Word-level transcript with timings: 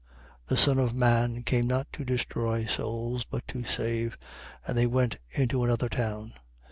9:56. 0.45 0.47
The 0.47 0.57
Son 0.57 0.79
of 0.79 0.95
man 0.95 1.43
came 1.43 1.67
not 1.67 1.85
to 1.93 2.03
destroy 2.03 2.65
souls, 2.65 3.23
but 3.23 3.47
to 3.49 3.63
save. 3.63 4.17
And 4.65 4.75
they 4.75 4.87
went 4.87 5.19
into 5.29 5.63
another 5.63 5.89
town. 5.89 6.33